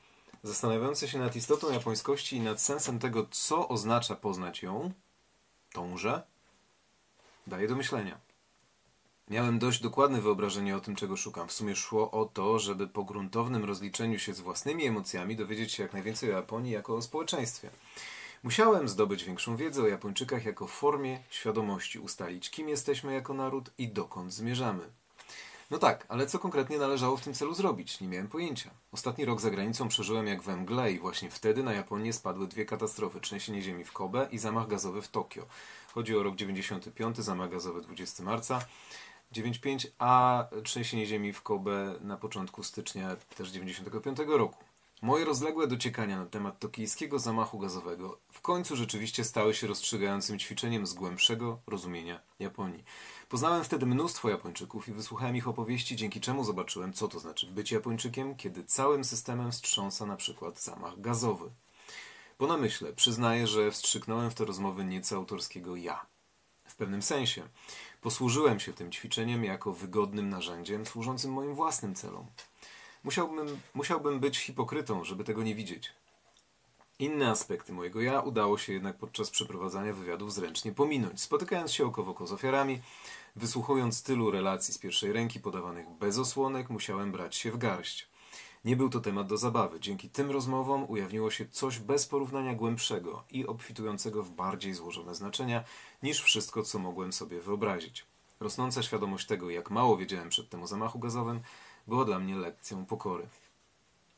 zastanawiający 0.44 1.08
się 1.08 1.20
nad 1.20 1.36
istotą 1.36 1.72
japońskości 1.72 2.36
i 2.36 2.42
nad 2.42 2.62
sensem 2.62 3.00
tego, 3.00 3.28
co 3.32 3.68
oznacza 3.70 4.16
poznać 4.16 4.64
ją, 4.64 4.92
tąże, 5.74 6.24
daje 7.48 7.68
do 7.68 7.76
myślenia. 7.76 8.20
Miałem 9.30 9.60
dość 9.60 9.82
dokładne 9.82 10.22
wyobrażenie 10.22 10.78
o 10.78 10.80
tym, 10.80 10.96
czego 10.96 11.18
szukam. 11.18 11.48
W 11.48 11.52
sumie 11.52 11.76
szło 11.76 12.12
o 12.12 12.26
to, 12.26 12.60
żeby 12.60 12.88
po 12.88 13.04
gruntownym 13.04 13.66
rozliczeniu 13.66 14.20
się 14.20 14.34
z 14.34 14.40
własnymi 14.40 14.86
emocjami 14.86 15.36
dowiedzieć 15.36 15.72
się 15.72 15.84
jak 15.84 15.94
najwięcej 15.94 16.30
o 16.30 16.38
Japonii 16.38 16.72
jako 16.72 16.96
o 16.96 17.02
społeczeństwie. 17.02 17.70
Musiałem 18.44 18.88
zdobyć 18.88 19.24
większą 19.24 19.56
wiedzę 19.56 19.84
o 19.84 19.88
Japończykach 19.88 20.46
jako 20.46 20.68
formie 20.68 21.20
świadomości, 21.30 22.00
ustalić 22.00 22.50
kim 22.50 22.70
jesteśmy 22.70 23.14
jako 23.14 23.34
naród 23.34 23.70
i 23.78 23.88
dokąd 23.88 24.34
zmierzamy. 24.34 24.90
No 25.72 25.78
tak, 25.78 26.06
ale 26.10 26.28
co 26.28 26.40
konkretnie 26.40 26.78
należało 26.78 27.18
w 27.18 27.22
tym 27.22 27.34
celu 27.34 27.54
zrobić? 27.54 28.02
Nie 28.02 28.08
miałem 28.08 28.28
pojęcia. 28.28 28.72
Ostatni 28.92 29.26
rok 29.26 29.42
za 29.42 29.52
granicą 29.52 29.88
przeżyłem 29.88 30.28
jak 30.28 30.42
we 30.42 30.58
mgle 30.58 30.92
i 30.92 31.00
właśnie 31.00 31.30
wtedy 31.30 31.64
na 31.64 31.74
Japonię 31.74 32.14
spadły 32.14 32.48
dwie 32.48 32.66
katastrofy. 32.66 33.20
Trzęsienie 33.20 33.62
ziemi 33.62 33.84
w 33.84 33.92
Kobe 33.92 34.28
i 34.32 34.38
zamach 34.38 34.68
gazowy 34.68 35.02
w 35.02 35.08
Tokio. 35.08 35.46
Chodzi 35.94 36.18
o 36.18 36.24
rok 36.24 36.36
95, 36.36 37.18
zamach 37.18 37.50
gazowy 37.50 37.82
20 37.82 38.24
marca 38.24 38.66
95, 39.32 39.88
a 40.00 40.46
trzęsienie 40.64 41.06
ziemi 41.06 41.34
w 41.34 41.42
Kobe 41.42 41.96
na 42.02 42.18
początku 42.18 42.64
stycznia 42.64 43.16
też 43.38 43.50
95 43.50 44.18
roku. 44.28 44.64
Moje 45.04 45.26
rozległe 45.26 45.68
dociekania 45.68 46.20
na 46.20 46.26
temat 46.26 46.60
tokijskiego 46.60 47.20
zamachu 47.20 47.60
gazowego 47.60 48.20
w 48.32 48.42
końcu 48.42 48.76
rzeczywiście 48.76 49.24
stały 49.24 49.54
się 49.54 49.68
rozstrzygającym 49.68 50.40
ćwiczeniem 50.40 50.88
z 50.88 50.94
głębszego 50.94 51.60
rozumienia 51.68 52.20
Japonii. 52.40 52.84
Poznałem 53.30 53.64
wtedy 53.64 53.86
mnóstwo 53.86 54.30
Japończyków 54.30 54.88
i 54.88 54.94
wysłuchałem 54.94 55.36
ich 55.36 55.48
opowieści, 55.48 55.96
dzięki 55.96 56.22
czemu 56.22 56.44
zobaczyłem, 56.44 56.94
co 56.94 57.08
to 57.08 57.20
znaczy 57.20 57.48
być 57.48 57.72
Japończykiem, 57.72 58.36
kiedy 58.36 58.64
całym 58.64 59.04
systemem 59.04 59.52
wstrząsa 59.52 60.06
na 60.06 60.16
przykład 60.16 60.62
zamach 60.62 61.02
gazowy. 61.02 61.50
Po 62.38 62.48
namyśle 62.48 62.94
przyznaję, 62.94 63.48
że 63.48 63.72
wstrzyknąłem 63.72 64.32
w 64.32 64.36
te 64.36 64.46
rozmowy 64.46 64.86
nieco 64.86 65.16
autorskiego 65.16 65.76
ja. 65.76 66.06
W 66.66 66.76
pewnym 66.76 67.02
sensie 67.02 67.44
posłużyłem 68.02 68.60
się 68.60 68.74
tym 68.74 68.92
ćwiczeniem 68.92 69.44
jako 69.44 69.74
wygodnym 69.74 70.30
narzędziem 70.30 70.86
służącym 70.86 71.32
moim 71.34 71.56
własnym 71.56 71.96
celom. 71.96 72.28
Musiałbym, 73.04 73.60
musiałbym 73.74 74.20
być 74.20 74.38
hipokrytą, 74.38 75.04
żeby 75.04 75.24
tego 75.24 75.44
nie 75.44 75.56
widzieć. 75.56 75.92
Inne 77.00 77.30
aspekty 77.30 77.74
mojego 77.74 78.02
ja 78.02 78.20
udało 78.20 78.58
się 78.58 78.74
jednak 78.74 78.98
podczas 78.98 79.30
przeprowadzania 79.30 79.94
wywiadów 79.94 80.34
zręcznie 80.34 80.72
pominąć. 80.72 81.22
Spotykając 81.22 81.72
się 81.72 81.86
oko 81.86 82.04
w 82.04 82.10
oko 82.10 82.28
z 82.28 82.32
ofiarami, 82.32 82.82
wysłuchując 83.36 84.04
tylu 84.04 84.32
relacji 84.32 84.74
z 84.74 84.78
pierwszej 84.78 85.14
ręki 85.14 85.40
podawanych 85.40 85.90
bez 85.90 86.18
osłonek, 86.18 86.70
musiałem 86.70 87.12
brać 87.12 87.36
się 87.36 87.52
w 87.52 87.58
garść. 87.58 88.08
Nie 88.66 88.76
był 88.76 88.90
to 88.90 89.00
temat 89.00 89.28
do 89.28 89.38
zabawy. 89.38 89.80
Dzięki 89.80 90.10
tym 90.10 90.32
rozmowom 90.32 90.86
ujawniło 90.90 91.32
się 91.32 91.46
coś 91.52 91.80
bez 91.80 92.06
porównania 92.06 92.54
głębszego 92.54 93.24
i 93.32 93.48
obfitującego 93.48 94.24
w 94.24 94.32
bardziej 94.32 94.74
złożone 94.74 95.16
znaczenia 95.16 95.64
niż 96.04 96.22
wszystko, 96.22 96.64
co 96.64 96.80
mogłem 96.80 97.14
sobie 97.14 97.42
wyobrazić. 97.42 98.06
Rosnąca 98.40 98.84
świadomość 98.84 99.28
tego, 99.28 99.50
jak 99.50 99.72
mało 99.72 99.98
wiedziałem 99.98 100.30
przed 100.30 100.50
temu 100.50 100.68
zamachu 100.68 101.00
gazowym, 101.00 101.42
była 101.88 102.06
dla 102.06 102.20
mnie 102.20 102.36
lekcją 102.36 102.86
pokory. 102.86 103.28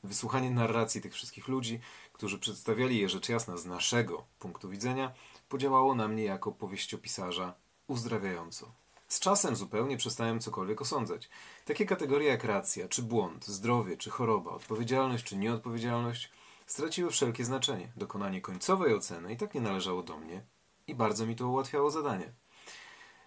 Wysłuchanie 0.04 0.52
narracji 0.52 1.02
tych 1.02 1.14
wszystkich 1.14 1.48
ludzi, 1.48 1.80
którzy 2.14 2.40
przedstawiali 2.40 2.98
je 2.98 3.10
rzecz 3.10 3.30
jasna 3.30 3.58
z 3.58 3.66
naszego 3.66 4.26
punktu 4.40 4.70
widzenia, 4.70 5.14
podziałało 5.50 5.96
na 5.96 6.08
mnie 6.08 6.24
jako 6.24 6.52
powieściopisarza 6.52 7.54
uzdrawiająco. 7.88 8.72
Z 9.08 9.20
czasem 9.20 9.56
zupełnie 9.56 9.98
przestałem 9.98 10.40
cokolwiek 10.40 10.82
osądzać. 10.82 11.30
Takie 11.66 11.86
kategorie 11.86 12.28
jak 12.28 12.44
racja, 12.44 12.88
czy 12.88 13.02
błąd, 13.02 13.46
zdrowie, 13.46 13.98
czy 13.98 14.10
choroba, 14.10 14.52
odpowiedzialność, 14.52 15.24
czy 15.24 15.38
nieodpowiedzialność 15.38 16.32
straciły 16.66 17.12
wszelkie 17.12 17.46
znaczenie. 17.46 17.92
Dokonanie 17.96 18.42
końcowej 18.42 18.94
oceny 18.94 19.34
i 19.34 19.38
tak 19.38 19.54
nie 19.54 19.62
należało 19.62 20.04
do 20.04 20.18
mnie 20.18 20.42
i 20.88 20.96
bardzo 20.96 21.26
mi 21.26 21.36
to 21.36 21.48
ułatwiało 21.48 21.92
zadanie. 21.92 22.34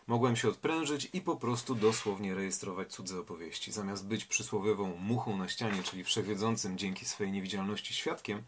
Mogłem 0.08 0.36
się 0.36 0.48
odprężyć 0.48 1.08
i 1.12 1.20
po 1.20 1.36
prostu 1.36 1.74
dosłownie 1.74 2.34
rejestrować 2.34 2.92
cudze 2.92 3.20
opowieści. 3.20 3.72
Zamiast 3.72 4.06
być 4.06 4.24
przysłowiową 4.24 4.96
muchą 4.96 5.36
na 5.36 5.48
ścianie, 5.48 5.82
czyli 5.82 6.04
wszechwiedzącym 6.04 6.78
dzięki 6.78 7.04
swojej 7.04 7.32
niewidzialności 7.32 7.94
świadkiem, 7.94 8.42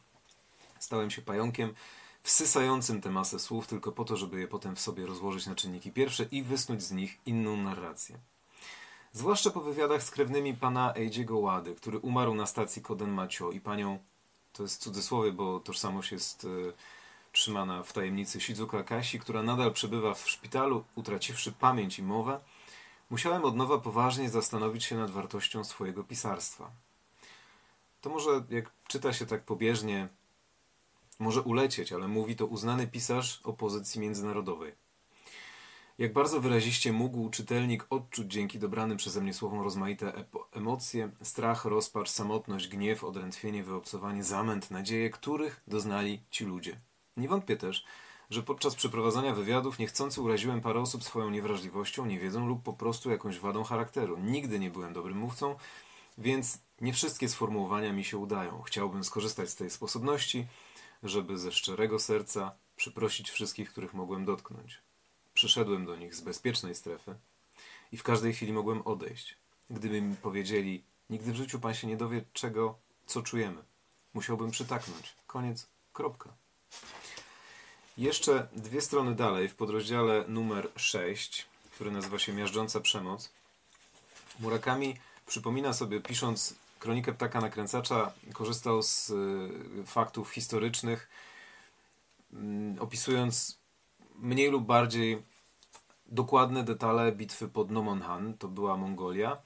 stałem 0.78 1.10
się 1.10 1.22
pająkiem 1.22 1.74
wsysającym 2.22 3.00
tę 3.00 3.10
masę 3.10 3.38
słów 3.38 3.66
tylko 3.66 3.92
po 3.92 4.04
to, 4.04 4.16
żeby 4.16 4.40
je 4.40 4.48
potem 4.48 4.76
w 4.76 4.80
sobie 4.80 5.06
rozłożyć 5.06 5.46
na 5.46 5.54
czynniki 5.54 5.92
pierwsze 5.92 6.26
i 6.30 6.42
wysnuć 6.42 6.82
z 6.82 6.92
nich 6.92 7.18
inną 7.26 7.56
narrację. 7.56 8.18
Zwłaszcza 9.12 9.50
po 9.50 9.60
wywiadach 9.60 10.02
z 10.02 10.10
krewnymi 10.10 10.54
pana 10.54 10.94
Eijiego 10.94 11.38
Łady, 11.38 11.74
który 11.74 11.98
umarł 11.98 12.34
na 12.34 12.46
stacji 12.46 12.82
Koden 12.82 13.10
Macio 13.10 13.50
i 13.50 13.60
panią, 13.60 13.98
to 14.52 14.62
jest 14.62 14.82
cudzysłowie, 14.82 15.32
bo 15.32 15.60
tożsamość 15.60 16.12
jest 16.12 16.44
y, 16.44 16.72
trzymana 17.32 17.82
w 17.82 17.92
tajemnicy 17.92 18.40
Shizuka 18.40 18.82
Kasi, 18.82 19.18
która 19.18 19.42
nadal 19.42 19.72
przebywa 19.72 20.14
w 20.14 20.30
szpitalu, 20.30 20.84
utraciwszy 20.94 21.52
pamięć 21.52 21.98
i 21.98 22.02
mowę, 22.02 22.40
musiałem 23.10 23.44
od 23.44 23.56
nowa 23.56 23.78
poważnie 23.78 24.30
zastanowić 24.30 24.84
się 24.84 24.96
nad 24.96 25.10
wartością 25.10 25.64
swojego 25.64 26.04
pisarstwa. 26.04 26.70
To 28.00 28.10
może, 28.10 28.44
jak 28.50 28.70
czyta 28.88 29.12
się 29.12 29.26
tak 29.26 29.42
pobieżnie, 29.42 30.08
może 31.18 31.42
ulecieć, 31.42 31.92
ale 31.92 32.08
mówi 32.08 32.36
to 32.36 32.46
uznany 32.46 32.86
pisarz 32.86 33.40
opozycji 33.44 34.00
międzynarodowej. 34.00 34.72
Jak 35.98 36.12
bardzo 36.12 36.40
wyraziście 36.40 36.92
mógł 36.92 37.30
czytelnik 37.30 37.86
odczuć 37.90 38.32
dzięki 38.32 38.58
dobranym 38.58 38.96
przeze 38.96 39.20
mnie 39.20 39.34
słowom 39.34 39.60
rozmaite 39.62 40.24
emocje, 40.52 41.10
strach, 41.22 41.64
rozpacz, 41.64 42.10
samotność, 42.10 42.68
gniew, 42.68 43.04
odrętwienie, 43.04 43.64
wyobcowanie, 43.64 44.24
zamęt, 44.24 44.70
nadzieje, 44.70 45.10
których 45.10 45.60
doznali 45.66 46.22
ci 46.30 46.44
ludzie. 46.44 46.80
Nie 47.20 47.28
wątpię 47.28 47.56
też, 47.56 47.84
że 48.30 48.42
podczas 48.42 48.74
przeprowadzania 48.74 49.34
wywiadów 49.34 49.78
niechcący 49.78 50.20
uraziłem 50.20 50.60
parę 50.60 50.80
osób 50.80 51.04
swoją 51.04 51.30
niewrażliwością, 51.30 52.06
niewiedzą 52.06 52.46
lub 52.46 52.62
po 52.62 52.72
prostu 52.72 53.10
jakąś 53.10 53.38
wadą 53.38 53.64
charakteru. 53.64 54.18
Nigdy 54.18 54.58
nie 54.58 54.70
byłem 54.70 54.92
dobrym 54.92 55.18
mówcą, 55.18 55.56
więc 56.18 56.58
nie 56.80 56.92
wszystkie 56.92 57.28
sformułowania 57.28 57.92
mi 57.92 58.04
się 58.04 58.18
udają. 58.18 58.62
Chciałbym 58.62 59.04
skorzystać 59.04 59.50
z 59.50 59.56
tej 59.56 59.70
sposobności, 59.70 60.46
żeby 61.02 61.38
ze 61.38 61.52
szczerego 61.52 61.98
serca 61.98 62.52
przeprosić 62.76 63.30
wszystkich, 63.30 63.70
których 63.70 63.94
mogłem 63.94 64.24
dotknąć. 64.24 64.78
Przyszedłem 65.34 65.84
do 65.86 65.96
nich 65.96 66.14
z 66.14 66.20
bezpiecznej 66.20 66.74
strefy 66.74 67.14
i 67.92 67.96
w 67.96 68.02
każdej 68.02 68.32
chwili 68.32 68.52
mogłem 68.52 68.82
odejść. 68.82 69.36
Gdyby 69.70 70.02
mi 70.02 70.16
powiedzieli, 70.16 70.84
nigdy 71.10 71.32
w 71.32 71.36
życiu 71.36 71.60
pan 71.60 71.74
się 71.74 71.86
nie 71.86 71.96
dowie 71.96 72.24
czego, 72.32 72.78
co 73.06 73.22
czujemy. 73.22 73.62
Musiałbym 74.14 74.50
przytaknąć. 74.50 75.16
Koniec. 75.26 75.68
Kropka. 75.92 76.30
Jeszcze 78.00 78.48
dwie 78.52 78.80
strony 78.80 79.14
dalej, 79.14 79.48
w 79.48 79.54
podrozdziale 79.54 80.24
numer 80.28 80.70
6, 80.76 81.46
który 81.74 81.90
nazywa 81.90 82.18
się 82.18 82.32
Miażdżąca 82.32 82.80
Przemoc, 82.80 83.32
Murakami 84.38 84.96
przypomina 85.26 85.72
sobie, 85.72 86.00
pisząc 86.00 86.54
Kronikę 86.78 87.12
Ptaka 87.12 87.40
Nakręcacza, 87.40 88.12
korzystał 88.32 88.82
z 88.82 89.10
y, 89.10 89.86
faktów 89.86 90.30
historycznych, 90.30 91.08
mm, 92.32 92.78
opisując 92.78 93.58
mniej 94.14 94.50
lub 94.50 94.64
bardziej 94.64 95.22
dokładne 96.06 96.64
detale 96.64 97.12
bitwy 97.12 97.48
pod 97.48 97.70
Nomonhan, 97.70 98.34
to 98.34 98.48
była 98.48 98.76
Mongolia, 98.76 99.36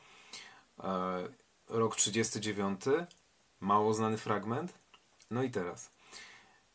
e, 0.80 1.28
rok 1.68 1.96
39, 1.96 2.80
mało 3.60 3.94
znany 3.94 4.18
fragment. 4.18 4.74
No 5.30 5.42
i 5.42 5.50
teraz. 5.50 5.90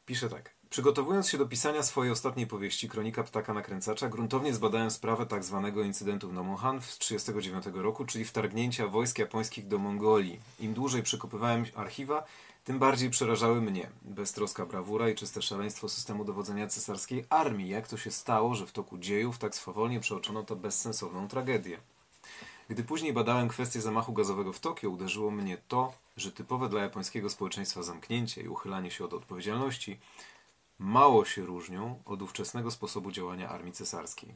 Pisze 0.06 0.30
tak. 0.30 0.59
Przygotowując 0.70 1.30
się 1.30 1.38
do 1.38 1.46
pisania 1.46 1.84
swojej 1.84 2.12
ostatniej 2.12 2.48
powieści, 2.48 2.90
Kronika 2.90 3.24
Ptaka 3.24 3.54
Nakręcacza, 3.54 4.10
gruntownie 4.10 4.54
zbadałem 4.54 4.92
sprawę 4.92 5.26
tak 5.26 5.44
zwanego 5.44 5.84
incydentu 5.84 6.30
w 6.30 6.34
Nomonhan 6.34 6.82
z 6.82 6.98
1939 6.98 7.84
roku, 7.84 8.06
czyli 8.06 8.26
wtargnięcia 8.26 8.88
wojsk 8.88 9.20
japońskich 9.20 9.68
do 9.68 9.78
Mongolii. 9.78 10.40
Im 10.60 10.74
dłużej 10.74 11.04
przekopywałem 11.04 11.66
archiwa, 11.76 12.24
tym 12.64 12.80
bardziej 12.80 13.10
przerażały 13.10 13.62
mnie 13.62 13.90
beztroska 14.02 14.66
brawura 14.66 15.10
i 15.10 15.16
czyste 15.16 15.42
szaleństwo 15.42 15.90
systemu 15.90 16.26
dowodzenia 16.26 16.68
cesarskiej 16.68 17.26
armii. 17.30 17.70
Jak 17.70 17.88
to 17.88 17.98
się 17.98 18.12
stało, 18.12 18.56
że 18.56 18.66
w 18.66 18.72
toku 18.72 18.98
dziejów 18.98 19.38
tak 19.38 19.56
swawolnie 19.56 20.00
przeoczono 20.00 20.44
tę 20.44 20.56
bezsensowną 20.56 21.28
tragedię? 21.28 21.78
Gdy 22.70 22.84
później 22.84 23.14
badałem 23.14 23.48
kwestię 23.48 23.82
zamachu 23.82 24.14
gazowego 24.14 24.54
w 24.54 24.60
Tokio, 24.60 24.90
uderzyło 24.90 25.32
mnie 25.32 25.58
to, 25.68 25.94
że 26.18 26.32
typowe 26.32 26.70
dla 26.70 26.82
japońskiego 26.82 27.30
społeczeństwa 27.30 27.84
zamknięcie 27.84 28.42
i 28.42 28.48
uchylanie 28.48 28.92
się 28.92 29.06
od 29.06 29.14
odpowiedzialności 29.14 30.00
mało 30.80 31.26
się 31.26 31.46
różnią 31.46 32.02
od 32.06 32.22
ówczesnego 32.22 32.72
sposobu 32.72 33.12
działania 33.12 33.50
armii 33.50 33.74
cesarskiej. 33.74 34.36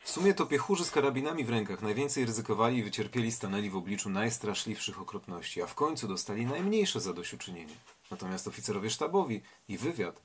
W 0.00 0.10
sumie 0.10 0.34
to 0.34 0.46
piechurzy 0.46 0.84
z 0.84 0.90
karabinami 0.90 1.44
w 1.44 1.50
rękach 1.50 1.82
najwięcej 1.82 2.26
ryzykowali 2.26 2.78
i 2.78 2.82
wycierpieli 2.82 3.32
stanęli 3.32 3.70
w 3.70 3.76
obliczu 3.76 4.10
najstraszliwszych 4.10 5.00
okropności, 5.00 5.62
a 5.62 5.66
w 5.66 5.74
końcu 5.74 6.08
dostali 6.08 6.46
najmniejsze 6.46 7.00
zadośćuczynienie. 7.00 7.74
Natomiast 8.10 8.48
oficerowie 8.48 8.90
sztabowi 8.90 9.42
i 9.68 9.78
wywiad 9.78 10.22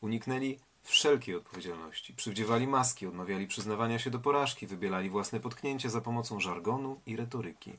uniknęli 0.00 0.58
wszelkiej 0.82 1.34
odpowiedzialności. 1.34 2.14
Przywdziewali 2.14 2.66
maski, 2.66 3.06
odmawiali 3.06 3.46
przyznawania 3.46 3.98
się 3.98 4.10
do 4.10 4.18
porażki, 4.18 4.66
wybielali 4.66 5.10
własne 5.10 5.40
potknięcie 5.40 5.90
za 5.90 6.00
pomocą 6.00 6.40
żargonu 6.40 7.00
i 7.06 7.16
retoryki. 7.16 7.72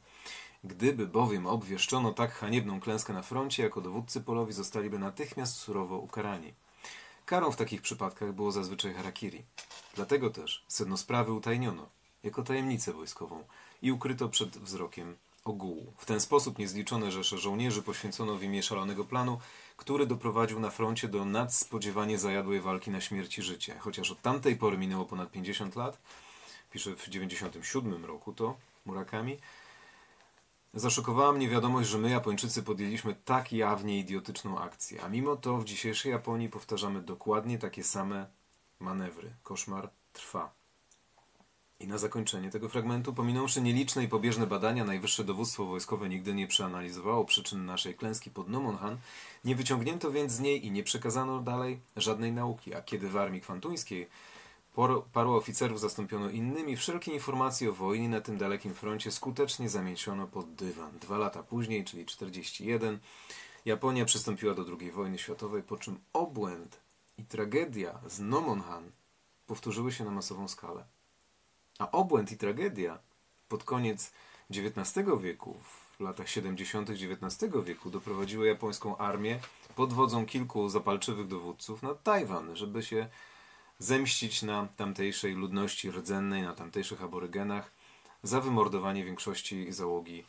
Gdyby 0.63 1.07
bowiem 1.07 1.47
obwieszczono 1.47 2.13
tak 2.13 2.31
haniebną 2.31 2.79
klęskę 2.79 3.13
na 3.13 3.21
froncie, 3.21 3.63
jako 3.63 3.81
dowódcy 3.81 4.21
polowi 4.21 4.53
zostaliby 4.53 4.99
natychmiast 4.99 5.55
surowo 5.55 5.97
ukarani. 5.97 6.53
Karą 7.25 7.51
w 7.51 7.55
takich 7.55 7.81
przypadkach 7.81 8.33
było 8.33 8.51
zazwyczaj 8.51 8.93
harakiri. 8.93 9.43
Dlatego 9.95 10.29
też 10.29 10.65
sedno 10.67 10.97
sprawy 10.97 11.31
utajniono, 11.33 11.89
jako 12.23 12.43
tajemnicę 12.43 12.93
wojskową 12.93 13.43
i 13.81 13.91
ukryto 13.91 14.29
przed 14.29 14.57
wzrokiem 14.57 15.15
ogółu. 15.43 15.93
W 15.97 16.05
ten 16.05 16.19
sposób 16.19 16.57
niezliczone 16.57 17.11
rzesze 17.11 17.37
żołnierzy 17.37 17.81
poświęcono 17.81 18.35
w 18.35 18.43
imię 18.43 18.63
szalonego 18.63 19.05
planu, 19.05 19.39
który 19.77 20.05
doprowadził 20.05 20.59
na 20.59 20.69
froncie 20.69 21.07
do 21.07 21.25
nadspodziewanie 21.25 22.17
zajadłej 22.17 22.61
walki 22.61 22.91
na 22.91 23.01
śmierć 23.01 23.37
i 23.37 23.41
życie. 23.41 23.75
Chociaż 23.79 24.11
od 24.11 24.21
tamtej 24.21 24.55
pory 24.55 24.77
minęło 24.77 25.05
ponad 25.05 25.31
50 25.31 25.75
lat, 25.75 25.97
pisze 26.71 26.95
w 26.95 27.09
97 27.09 28.05
roku 28.05 28.33
to 28.33 28.57
Murakami, 28.85 29.37
Zaszokowała 30.77 31.31
mnie 31.31 31.50
wiadomość, 31.50 31.89
że 31.89 31.98
my, 31.98 32.10
Japończycy, 32.10 32.63
podjęliśmy 32.63 33.15
tak 33.25 33.53
jawnie 33.53 34.00
idiotyczną 34.00 34.60
akcję, 34.60 35.03
a 35.03 35.10
mimo 35.10 35.36
to 35.36 35.57
w 35.57 35.65
dzisiejszej 35.65 36.12
Japonii 36.12 36.50
powtarzamy 36.50 37.01
dokładnie 37.01 37.57
takie 37.57 37.84
same 37.84 38.27
manewry. 38.79 39.34
Koszmar 39.43 39.89
trwa. 40.13 40.53
I 41.79 41.88
na 41.88 41.98
zakończenie 41.98 42.50
tego 42.50 42.69
fragmentu, 42.69 43.13
pominąwszy 43.13 43.62
nieliczne 43.62 44.03
i 44.03 44.07
pobieżne 44.07 44.48
badania, 44.48 44.86
najwyższe 44.86 45.24
dowództwo 45.24 45.65
wojskowe 45.65 46.10
nigdy 46.10 46.34
nie 46.34 46.48
przeanalizowało 46.48 47.25
przyczyn 47.25 47.65
naszej 47.65 47.96
klęski 47.96 48.31
pod 48.31 48.50
Nomonhan, 48.50 48.98
nie 49.46 49.55
wyciągnięto 49.55 50.12
więc 50.12 50.31
z 50.31 50.39
niej 50.39 50.65
i 50.65 50.72
nie 50.72 50.84
przekazano 50.84 51.39
dalej 51.39 51.79
żadnej 51.96 52.31
nauki, 52.31 52.74
a 52.75 52.81
kiedy 52.81 53.10
w 53.10 53.17
armii 53.17 53.41
kwantuńskiej 53.41 54.07
Paru 55.13 55.34
oficerów 55.34 55.79
zastąpiono 55.79 56.29
innymi. 56.29 56.75
Wszelkie 56.75 57.13
informacje 57.13 57.69
o 57.69 57.74
wojnie 57.74 58.10
na 58.10 58.22
tym 58.22 58.38
dalekim 58.38 58.74
froncie 58.74 59.12
skutecznie 59.12 59.69
zamieniono 59.69 60.27
pod 60.27 60.55
dywan. 60.55 61.00
Dwa 61.00 61.17
lata 61.17 61.43
później, 61.43 61.86
czyli 61.86 62.05
41, 62.05 63.00
Japonia 63.65 64.05
przystąpiła 64.05 64.53
do 64.53 64.65
II 64.79 64.91
wojny 64.91 65.17
światowej, 65.17 65.63
po 65.63 65.77
czym 65.77 66.00
obłęd 66.13 66.79
i 67.17 67.24
tragedia 67.24 68.00
z 68.07 68.19
Nomonhan 68.19 68.91
powtórzyły 69.48 69.91
się 69.91 70.05
na 70.05 70.12
masową 70.12 70.48
skalę. 70.48 70.86
A 71.79 71.91
obłęd 71.91 72.31
i 72.31 72.38
tragedia 72.38 73.00
pod 73.50 73.63
koniec 73.63 74.12
XIX 74.50 75.07
wieku, 75.22 75.55
w 75.98 76.00
latach 76.00 76.29
70. 76.29 76.89
XIX 76.89 77.53
wieku 77.63 77.89
doprowadziły 77.89 78.48
japońską 78.48 78.98
armię 78.98 79.39
pod 79.75 79.93
wodzą 79.93 80.25
kilku 80.25 80.69
zapalczywych 80.69 81.27
dowódców 81.27 81.84
na 81.84 81.96
Tajwan, 81.96 82.55
żeby 82.55 82.84
się 82.84 83.10
zemścić 83.79 84.43
na 84.43 84.67
tamtejszej 84.77 85.34
ludności 85.34 85.91
rdzennej, 85.91 86.41
na 86.41 86.53
tamtejszych 86.53 87.03
aborygenach 87.03 87.72
za 88.24 88.41
wymordowanie 88.41 89.05
większości 89.05 89.74
załogi 89.74 90.25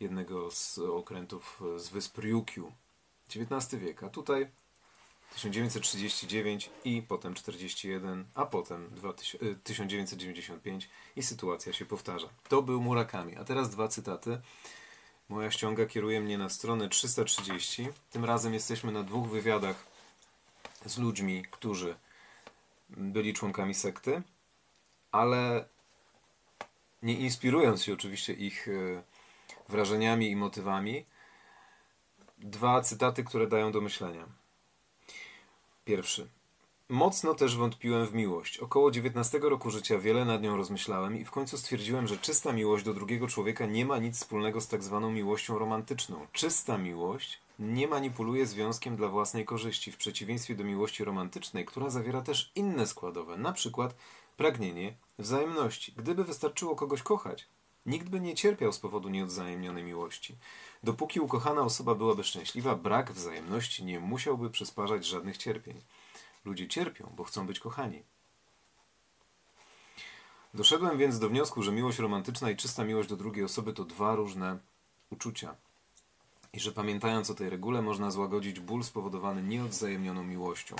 jednego 0.00 0.50
z 0.50 0.78
okrętów 0.78 1.62
z 1.76 1.88
wysp 1.88 2.18
Ryukyu. 2.18 2.72
XIX 3.36 3.82
wiek, 3.82 4.02
a 4.02 4.08
tutaj 4.08 4.50
1939 5.34 6.70
i 6.84 7.02
potem 7.02 7.34
41, 7.34 8.24
a 8.34 8.46
potem 8.46 8.90
1995 9.64 10.88
i 11.16 11.22
sytuacja 11.22 11.72
się 11.72 11.86
powtarza. 11.86 12.28
To 12.48 12.62
był 12.62 12.82
Murakami. 12.82 13.36
A 13.36 13.44
teraz 13.44 13.70
dwa 13.70 13.88
cytaty. 13.88 14.40
Moja 15.28 15.50
ściąga 15.50 15.86
kieruje 15.86 16.20
mnie 16.20 16.38
na 16.38 16.48
stronę 16.48 16.88
330. 16.88 17.88
Tym 18.10 18.24
razem 18.24 18.54
jesteśmy 18.54 18.92
na 18.92 19.02
dwóch 19.02 19.28
wywiadach 19.28 19.86
z 20.86 20.98
ludźmi, 20.98 21.44
którzy 21.50 21.94
byli 22.96 23.34
członkami 23.34 23.74
sekty. 23.74 24.22
ale 25.12 25.68
nie 27.02 27.14
inspirując 27.14 27.82
się 27.82 27.92
oczywiście 27.92 28.32
ich 28.32 28.68
e, 28.68 29.02
wrażeniami 29.68 30.30
i 30.30 30.36
motywami, 30.36 31.06
dwa 32.38 32.80
cytaty, 32.80 33.24
które 33.24 33.46
dają 33.46 33.72
do 33.72 33.80
myślenia. 33.80 34.26
Pierwszy. 35.84 36.28
Mocno 36.88 37.34
też 37.34 37.56
wątpiłem 37.56 38.06
w 38.06 38.14
miłość. 38.14 38.58
Około 38.58 38.90
19 38.90 39.38
roku 39.38 39.70
życia 39.70 39.98
wiele 39.98 40.24
nad 40.24 40.42
nią 40.42 40.56
rozmyślałem 40.56 41.16
i 41.20 41.24
w 41.24 41.30
końcu 41.30 41.58
stwierdziłem, 41.58 42.06
że 42.06 42.18
czysta 42.18 42.52
miłość 42.52 42.84
do 42.84 42.94
drugiego 42.94 43.28
człowieka 43.28 43.66
nie 43.66 43.86
ma 43.86 43.98
nic 43.98 44.16
wspólnego 44.16 44.60
z 44.60 44.68
tak 44.68 44.82
zwaną 44.82 45.10
miłością 45.10 45.58
romantyczną. 45.58 46.26
Czysta 46.32 46.78
miłość 46.78 47.40
nie 47.60 47.88
manipuluje 47.88 48.46
związkiem 48.46 48.96
dla 48.96 49.08
własnej 49.08 49.44
korzyści, 49.44 49.92
w 49.92 49.96
przeciwieństwie 49.96 50.54
do 50.54 50.64
miłości 50.64 51.04
romantycznej, 51.04 51.64
która 51.64 51.90
zawiera 51.90 52.22
też 52.22 52.52
inne 52.54 52.86
składowe, 52.86 53.36
na 53.36 53.52
przykład 53.52 53.94
pragnienie 54.36 54.94
wzajemności. 55.18 55.92
Gdyby 55.96 56.24
wystarczyło 56.24 56.76
kogoś 56.76 57.02
kochać, 57.02 57.46
nikt 57.86 58.08
by 58.08 58.20
nie 58.20 58.34
cierpiał 58.34 58.72
z 58.72 58.78
powodu 58.78 59.08
nieodzajemnionej 59.08 59.84
miłości. 59.84 60.36
Dopóki 60.82 61.20
ukochana 61.20 61.62
osoba 61.62 61.94
byłaby 61.94 62.24
szczęśliwa, 62.24 62.74
brak 62.74 63.12
wzajemności 63.12 63.84
nie 63.84 64.00
musiałby 64.00 64.50
przysparzać 64.50 65.06
żadnych 65.06 65.36
cierpień. 65.36 65.80
Ludzie 66.44 66.68
cierpią, 66.68 67.12
bo 67.16 67.24
chcą 67.24 67.46
być 67.46 67.60
kochani. 67.60 68.02
Doszedłem 70.54 70.98
więc 70.98 71.18
do 71.18 71.28
wniosku, 71.28 71.62
że 71.62 71.72
miłość 71.72 71.98
romantyczna 71.98 72.50
i 72.50 72.56
czysta 72.56 72.84
miłość 72.84 73.08
do 73.08 73.16
drugiej 73.16 73.44
osoby 73.44 73.72
to 73.72 73.84
dwa 73.84 74.14
różne 74.14 74.58
uczucia. 75.10 75.56
I 76.52 76.60
że 76.60 76.72
pamiętając 76.72 77.30
o 77.30 77.34
tej 77.34 77.50
regule, 77.50 77.82
można 77.82 78.10
złagodzić 78.10 78.60
ból 78.60 78.84
spowodowany 78.84 79.42
nieodwzajemnioną 79.42 80.24
miłością. 80.24 80.76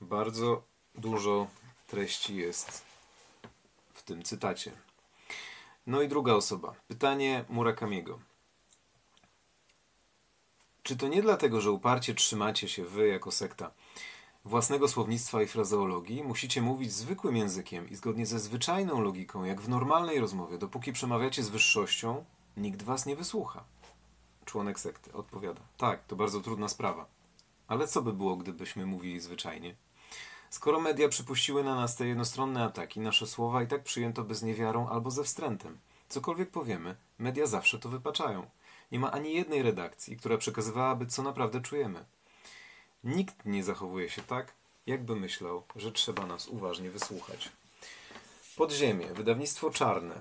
Bardzo 0.00 0.62
dużo 0.94 1.46
treści 1.86 2.36
jest 2.36 2.84
w 3.92 4.02
tym 4.02 4.22
cytacie. 4.22 4.72
No 5.86 6.02
i 6.02 6.08
druga 6.08 6.32
osoba. 6.32 6.74
Pytanie 6.88 7.44
Murakamiego. 7.48 8.18
Czy 10.82 10.96
to 10.96 11.08
nie 11.08 11.22
dlatego, 11.22 11.60
że 11.60 11.70
uparcie 11.70 12.14
trzymacie 12.14 12.68
się 12.68 12.84
wy 12.84 13.08
jako 13.08 13.30
sekta 13.30 13.70
własnego 14.44 14.88
słownictwa 14.88 15.42
i 15.42 15.46
frazeologii, 15.46 16.24
musicie 16.24 16.62
mówić 16.62 16.92
zwykłym 16.92 17.36
językiem 17.36 17.90
i 17.90 17.94
zgodnie 17.94 18.26
ze 18.26 18.38
zwyczajną 18.38 19.00
logiką, 19.00 19.44
jak 19.44 19.60
w 19.60 19.68
normalnej 19.68 20.20
rozmowie, 20.20 20.58
dopóki 20.58 20.92
przemawiacie 20.92 21.42
z 21.42 21.48
wyższością, 21.48 22.24
nikt 22.56 22.82
was 22.82 23.06
nie 23.06 23.16
wysłucha. 23.16 23.64
Członek 24.44 24.80
sekty 24.80 25.12
odpowiada: 25.12 25.60
Tak, 25.76 26.04
to 26.04 26.16
bardzo 26.16 26.40
trudna 26.40 26.68
sprawa. 26.68 27.06
Ale 27.68 27.88
co 27.88 28.02
by 28.02 28.12
było, 28.12 28.36
gdybyśmy 28.36 28.86
mówili 28.86 29.20
zwyczajnie? 29.20 29.74
Skoro 30.50 30.80
media 30.80 31.08
przypuściły 31.08 31.64
na 31.64 31.74
nas 31.74 31.96
te 31.96 32.06
jednostronne 32.06 32.64
ataki, 32.64 33.00
nasze 33.00 33.26
słowa 33.26 33.62
i 33.62 33.66
tak 33.66 33.82
przyjęto 33.82 34.24
bez 34.24 34.42
niewiarą 34.42 34.88
albo 34.88 35.10
ze 35.10 35.24
wstrętem. 35.24 35.78
Cokolwiek 36.08 36.50
powiemy, 36.50 36.96
media 37.18 37.46
zawsze 37.46 37.78
to 37.78 37.88
wypaczają. 37.88 38.46
Nie 38.92 38.98
ma 38.98 39.12
ani 39.12 39.34
jednej 39.34 39.62
redakcji, 39.62 40.16
która 40.16 40.38
przekazywałaby, 40.38 41.06
co 41.06 41.22
naprawdę 41.22 41.60
czujemy. 41.60 42.04
Nikt 43.04 43.44
nie 43.44 43.64
zachowuje 43.64 44.10
się 44.10 44.22
tak, 44.22 44.52
jakby 44.86 45.16
myślał, 45.16 45.62
że 45.76 45.92
trzeba 45.92 46.26
nas 46.26 46.48
uważnie 46.48 46.90
wysłuchać. 46.90 47.52
Podziemie, 48.56 49.06
wydawnictwo 49.06 49.70
czarne. 49.70 50.14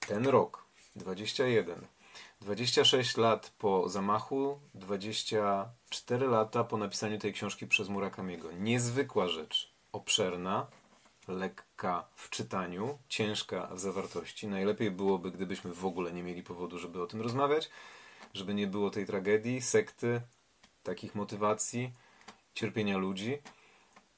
Ten 0.00 0.26
rok, 0.26 0.64
21. 0.96 1.86
26 2.42 3.16
lat 3.16 3.52
po 3.58 3.88
zamachu, 3.88 4.60
24 4.74 6.26
lata 6.28 6.64
po 6.64 6.76
napisaniu 6.76 7.18
tej 7.18 7.32
książki 7.32 7.66
przez 7.66 7.88
Murakamiego. 7.88 8.52
Niezwykła 8.52 9.28
rzecz. 9.28 9.72
Obszerna, 9.92 10.66
lekka 11.28 12.08
w 12.14 12.30
czytaniu, 12.30 12.98
ciężka 13.08 13.66
w 13.66 13.78
zawartości. 13.78 14.48
Najlepiej 14.48 14.90
byłoby, 14.90 15.30
gdybyśmy 15.30 15.72
w 15.72 15.86
ogóle 15.86 16.12
nie 16.12 16.22
mieli 16.22 16.42
powodu, 16.42 16.78
żeby 16.78 17.02
o 17.02 17.06
tym 17.06 17.20
rozmawiać, 17.20 17.70
żeby 18.34 18.54
nie 18.54 18.66
było 18.66 18.90
tej 18.90 19.06
tragedii, 19.06 19.62
sekty, 19.62 20.20
takich 20.82 21.14
motywacji, 21.14 21.92
cierpienia 22.54 22.98
ludzi 22.98 23.38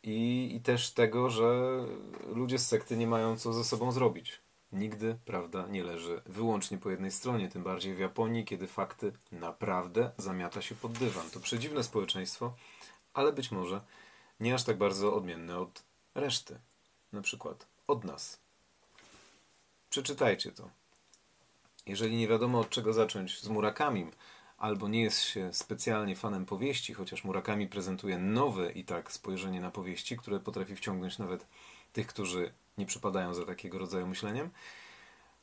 i, 0.03 0.51
i 0.57 0.61
też 0.61 0.91
tego, 0.91 1.31
że 1.31 1.79
ludzie 2.27 2.59
z 2.59 2.69
sekty 2.69 2.97
nie 2.97 3.07
mają 3.07 3.37
co 3.37 3.53
ze 3.53 3.65
sobą 3.65 3.93
zrobić. 3.93 4.44
Nigdy 4.75 5.19
prawda 5.25 5.67
nie 5.67 5.85
leży 5.85 6.23
wyłącznie 6.27 6.79
po 6.79 6.91
jednej 6.91 7.11
stronie, 7.11 7.49
tym 7.49 7.63
bardziej 7.63 7.95
w 7.95 7.99
Japonii, 7.99 8.45
kiedy 8.45 8.67
fakty 8.67 9.13
naprawdę 9.33 10.11
zamiata 10.19 10.63
się 10.63 10.75
pod 10.75 10.93
dywan. 10.93 11.31
To 11.31 11.41
przedziwne 11.41 11.85
społeczeństwo, 11.85 12.55
ale 13.15 13.33
być 13.33 13.51
może 13.51 13.81
nie 14.41 14.55
aż 14.55 14.65
tak 14.65 14.79
bardzo 14.79 15.15
odmienne 15.15 15.59
od 15.59 15.83
reszty, 16.15 16.59
na 17.13 17.23
przykład 17.23 17.67
od 17.87 18.05
nas. 18.05 18.41
Przeczytajcie 19.91 20.53
to. 20.53 20.71
Jeżeli 21.87 22.17
nie 22.17 22.29
wiadomo 22.29 22.61
od 22.61 22.71
czego 22.71 22.93
zacząć 22.93 23.41
z 23.41 23.49
Murakamim, 23.49 24.11
albo 24.59 24.89
nie 24.89 25.03
jest 25.03 25.21
się 25.21 25.53
specjalnie 25.53 26.17
fanem 26.17 26.47
powieści, 26.47 26.95
chociaż 26.95 27.25
Murakami 27.25 27.69
prezentuje 27.69 28.19
nowe 28.19 28.73
i 28.73 28.85
tak 28.85 29.13
spojrzenie 29.13 29.61
na 29.61 29.71
powieści, 29.71 30.17
które 30.17 30.41
potrafi 30.41 30.77
wciągnąć 30.77 31.19
nawet 31.19 31.47
tych, 31.93 32.07
którzy 32.07 32.53
nie 32.79 32.87
przypadają 32.87 33.35
za 33.35 33.45
takiego 33.45 33.79
rodzaju 33.79 34.07
myśleniem, 34.07 34.51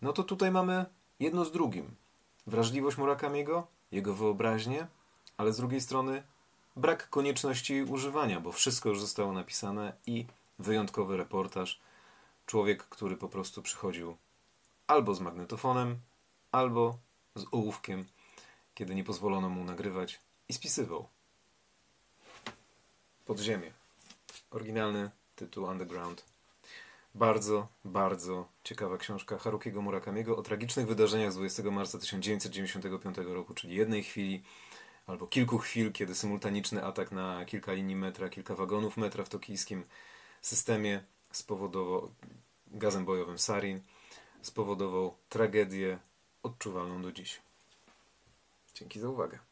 no 0.01 0.13
to 0.13 0.23
tutaj 0.23 0.51
mamy 0.51 0.85
jedno 1.19 1.45
z 1.45 1.51
drugim. 1.51 1.95
Wrażliwość 2.47 2.97
Murakamiego, 2.97 3.67
jego 3.91 4.13
wyobraźnię, 4.13 4.87
ale 5.37 5.53
z 5.53 5.57
drugiej 5.57 5.81
strony 5.81 6.23
brak 6.75 7.09
konieczności 7.09 7.83
używania, 7.83 8.39
bo 8.39 8.51
wszystko 8.51 8.89
już 8.89 9.01
zostało 9.01 9.33
napisane 9.33 9.93
i 10.07 10.25
wyjątkowy 10.59 11.17
reportaż. 11.17 11.79
Człowiek, 12.45 12.83
który 12.83 13.17
po 13.17 13.29
prostu 13.29 13.61
przychodził 13.61 14.17
albo 14.87 15.15
z 15.15 15.19
magnetofonem, 15.19 15.99
albo 16.51 16.97
z 17.35 17.45
ołówkiem, 17.51 18.05
kiedy 18.73 18.95
nie 18.95 19.03
pozwolono 19.03 19.49
mu 19.49 19.63
nagrywać 19.63 20.19
i 20.49 20.53
spisywał. 20.53 21.07
Podziemie. 23.25 23.71
Oryginalny 24.51 25.09
tytuł 25.35 25.65
Underground 25.65 26.30
bardzo, 27.15 27.67
bardzo 27.85 28.47
ciekawa 28.63 28.97
książka 28.97 29.37
Harukiego 29.37 29.81
Murakamiego 29.81 30.37
o 30.37 30.41
tragicznych 30.41 30.87
wydarzeniach 30.87 31.31
z 31.31 31.35
20 31.35 31.63
marca 31.63 31.99
1995 31.99 33.17
roku, 33.17 33.53
czyli 33.53 33.75
jednej 33.75 34.03
chwili 34.03 34.43
albo 35.07 35.27
kilku 35.27 35.57
chwil, 35.57 35.91
kiedy 35.91 36.15
symultaniczny 36.15 36.85
atak 36.85 37.11
na 37.11 37.45
kilka 37.45 37.73
linii 37.73 37.95
metra, 37.95 38.29
kilka 38.29 38.55
wagonów 38.55 38.97
metra 38.97 39.23
w 39.23 39.29
tokijskim 39.29 39.83
systemie 40.41 41.03
spowodował 41.31 42.11
gazem 42.67 43.05
bojowym 43.05 43.39
sarin, 43.39 43.81
spowodował 44.41 45.17
tragedię 45.29 45.99
odczuwalną 46.43 47.01
do 47.01 47.11
dziś. 47.11 47.41
Dzięki 48.75 48.99
za 48.99 49.09
uwagę. 49.09 49.50